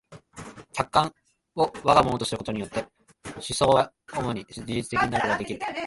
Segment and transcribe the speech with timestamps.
[0.73, 1.13] 客観
[1.55, 2.79] を我が物とすることによって
[3.35, 5.59] 思惟は真に自律的になることができる。